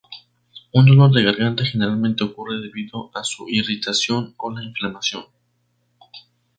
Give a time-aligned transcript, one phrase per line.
[0.73, 5.25] Un dolor de garganta generalmente ocurre debido a su irritación o la inflamación.